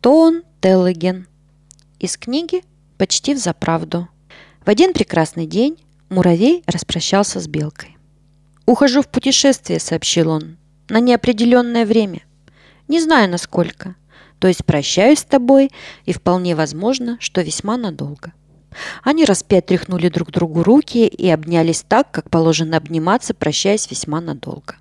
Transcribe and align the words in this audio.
Тон 0.00 0.44
Теллеген. 0.60 1.26
Из 1.98 2.16
книги 2.16 2.62
«Почти 2.98 3.34
в 3.34 3.38
заправду». 3.38 4.08
В 4.64 4.70
один 4.70 4.92
прекрасный 4.92 5.44
день 5.44 5.76
муравей 6.08 6.62
распрощался 6.68 7.40
с 7.40 7.48
белкой. 7.48 7.96
«Ухожу 8.64 9.02
в 9.02 9.08
путешествие»,— 9.08 9.80
сообщил 9.80 10.30
он,— 10.30 10.56
«на 10.88 11.00
неопределенное 11.00 11.84
время. 11.84 12.20
Не 12.86 13.00
знаю, 13.00 13.28
насколько. 13.28 13.96
То 14.38 14.46
есть 14.46 14.64
прощаюсь 14.64 15.18
с 15.18 15.24
тобой, 15.24 15.72
и 16.04 16.12
вполне 16.12 16.54
возможно, 16.54 17.16
что 17.18 17.40
весьма 17.40 17.76
надолго». 17.76 18.32
Они 19.02 19.24
раз 19.24 19.42
пять 19.42 19.66
тряхнули 19.66 20.10
друг 20.10 20.30
другу 20.30 20.62
руки 20.62 21.08
и 21.08 21.28
обнялись 21.28 21.82
так, 21.82 22.12
как 22.12 22.30
положено 22.30 22.76
обниматься, 22.76 23.34
прощаясь 23.34 23.90
весьма 23.90 24.20
надолго. 24.20 24.76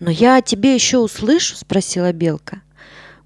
«Но 0.00 0.10
я 0.10 0.38
о 0.38 0.42
тебе 0.42 0.74
еще 0.74 0.98
услышу?»– 0.98 1.54
спросила 1.56 2.12
Белка. 2.12 2.60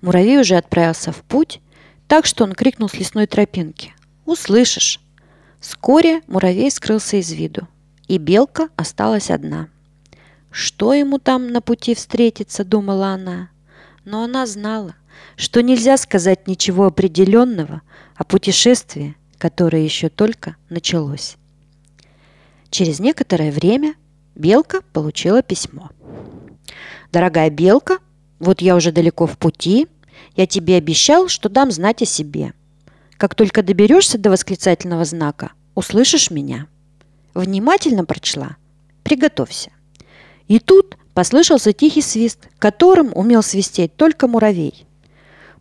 Муравей 0.00 0.38
уже 0.38 0.56
отправился 0.56 1.12
в 1.12 1.22
путь, 1.22 1.60
так 2.08 2.26
что 2.26 2.44
он 2.44 2.52
крикнул 2.52 2.88
с 2.88 2.94
лесной 2.94 3.26
тропинки. 3.26 3.94
«Услышишь!» 4.24 5.00
Вскоре 5.60 6.22
муравей 6.26 6.70
скрылся 6.70 7.16
из 7.16 7.32
виду, 7.32 7.66
и 8.08 8.18
Белка 8.18 8.68
осталась 8.76 9.30
одна. 9.30 9.68
«Что 10.50 10.94
ему 10.94 11.18
там 11.18 11.48
на 11.48 11.60
пути 11.60 11.94
встретиться?»– 11.94 12.64
думала 12.64 13.08
она. 13.08 13.50
Но 14.04 14.22
она 14.22 14.46
знала, 14.46 14.94
что 15.36 15.62
нельзя 15.62 15.96
сказать 15.96 16.46
ничего 16.46 16.86
определенного 16.86 17.82
о 18.14 18.24
путешествии, 18.24 19.16
которое 19.38 19.82
еще 19.82 20.08
только 20.08 20.56
началось. 20.68 21.36
Через 22.70 23.00
некоторое 23.00 23.50
время 23.50 23.94
Белка 24.34 24.82
получила 24.92 25.42
письмо. 25.42 25.90
«Дорогая 27.12 27.50
Белка, 27.50 27.98
вот 28.38 28.60
я 28.60 28.76
уже 28.76 28.92
далеко 28.92 29.26
в 29.26 29.38
пути. 29.38 29.88
Я 30.34 30.46
тебе 30.46 30.76
обещал, 30.76 31.28
что 31.28 31.48
дам 31.48 31.70
знать 31.70 32.02
о 32.02 32.06
себе. 32.06 32.52
Как 33.16 33.34
только 33.34 33.62
доберешься 33.62 34.18
до 34.18 34.30
восклицательного 34.30 35.04
знака, 35.04 35.52
услышишь 35.74 36.30
меня». 36.30 36.66
Внимательно 37.34 38.06
прочла. 38.06 38.56
Приготовься. 39.02 39.70
И 40.48 40.58
тут 40.58 40.96
послышался 41.12 41.74
тихий 41.74 42.00
свист, 42.00 42.48
которым 42.58 43.12
умел 43.14 43.42
свистеть 43.42 43.94
только 43.94 44.26
муравей. 44.26 44.86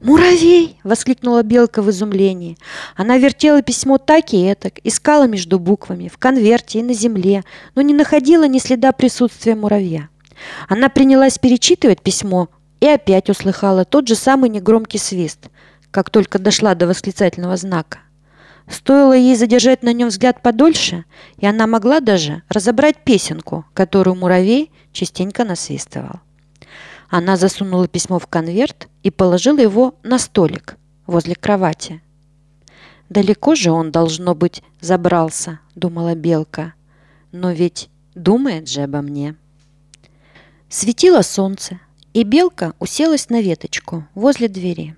«Муравей!»– 0.01 0.79
воскликнула 0.83 1.43
Белка 1.43 1.81
в 1.81 1.89
изумлении. 1.89 2.57
Она 2.95 3.17
вертела 3.17 3.61
письмо 3.61 3.97
так 3.97 4.33
и 4.33 4.41
этак, 4.41 4.79
искала 4.83 5.27
между 5.27 5.57
буквами, 5.57 6.09
в 6.09 6.17
конверте 6.17 6.79
и 6.79 6.83
на 6.83 6.93
земле, 6.93 7.43
но 7.75 7.81
не 7.81 7.93
находила 7.93 8.47
ни 8.47 8.59
следа 8.59 8.91
присутствия 8.91 9.55
муравья. 9.55 10.09
Она 10.67 10.89
принялась 10.89 11.39
перечитывать 11.39 12.01
письмо 12.01 12.49
и 12.79 12.87
опять 12.87 13.29
услыхала 13.29 13.85
тот 13.85 14.07
же 14.07 14.15
самый 14.15 14.49
негромкий 14.49 14.99
свист, 14.99 15.49
как 15.91 16.09
только 16.09 16.39
дошла 16.39 16.75
до 16.75 16.87
восклицательного 16.87 17.57
знака. 17.57 17.99
Стоило 18.67 19.13
ей 19.13 19.35
задержать 19.35 19.83
на 19.83 19.93
нем 19.93 20.09
взгляд 20.09 20.41
подольше, 20.41 21.05
и 21.37 21.45
она 21.45 21.67
могла 21.67 21.99
даже 21.99 22.41
разобрать 22.49 23.03
песенку, 23.03 23.65
которую 23.73 24.15
муравей 24.15 24.71
частенько 24.91 25.45
насвистывал. 25.45 26.19
Она 27.09 27.37
засунула 27.37 27.87
письмо 27.87 28.17
в 28.17 28.27
конверт 28.27 28.87
и 29.03 29.11
положила 29.11 29.59
его 29.59 29.95
на 30.03 30.17
столик 30.17 30.77
возле 31.05 31.35
кровати. 31.35 32.01
«Далеко 33.09 33.53
же 33.53 33.71
он, 33.71 33.91
должно 33.91 34.33
быть, 34.33 34.63
забрался»,— 34.81 35.59
думала 35.75 36.15
Белка. 36.15 36.73
«Но 37.31 37.51
ведь 37.51 37.89
думает 38.15 38.67
же 38.67 38.81
обо 38.81 39.01
мне». 39.01 39.35
Светило 40.69 41.21
солнце, 41.21 41.79
и 42.15 42.23
Белка 42.23 42.73
уселась 42.79 43.29
на 43.29 43.41
веточку 43.41 44.07
возле 44.15 44.47
двери. 44.47 44.95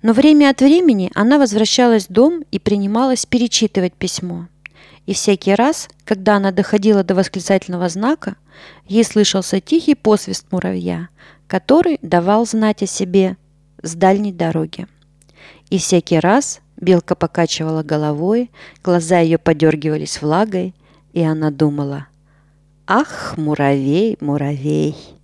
Но 0.00 0.14
время 0.14 0.48
от 0.48 0.62
времени 0.62 1.12
она 1.14 1.38
возвращалась 1.38 2.08
в 2.08 2.12
дом 2.12 2.44
и 2.50 2.58
принималась 2.58 3.26
перечитывать 3.26 3.92
письмо. 3.92 4.48
И 5.04 5.12
всякий 5.12 5.54
раз, 5.54 5.90
когда 6.06 6.36
она 6.36 6.50
доходила 6.50 7.04
до 7.04 7.14
восклицательного 7.14 7.90
знака, 7.90 8.36
ей 8.86 9.04
слышался 9.04 9.60
тихий 9.60 9.94
посвист 9.94 10.46
муравья, 10.50 11.10
который 11.46 11.98
давал 12.00 12.46
знать 12.46 12.82
о 12.82 12.86
себе 12.86 13.36
с 13.82 13.94
дальней 13.94 14.32
дороги. 14.32 14.86
И 15.68 15.76
всякий 15.76 16.20
раз 16.20 16.60
белка 16.78 17.16
покачивала 17.16 17.82
головой, 17.82 18.50
глаза 18.82 19.18
ее 19.18 19.36
подергивались 19.36 20.22
влагой, 20.22 20.74
и 21.12 21.20
она 21.20 21.50
думала, 21.50 22.06
«Ах, 22.86 23.34
муравей, 23.36 24.16
муравей!» 24.22 25.19